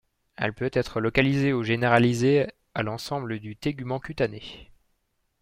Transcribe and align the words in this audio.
Elle 0.35 0.55
peut 0.55 0.71
être 0.73 0.99
localisée 0.99 1.53
ou 1.53 1.61
généralisée 1.61 2.47
à 2.73 2.81
l'ensemble 2.81 3.37
du 3.37 3.55
tégument 3.55 3.99
cutané. 3.99 4.71